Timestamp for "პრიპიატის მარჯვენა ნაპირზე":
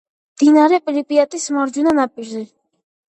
0.87-2.43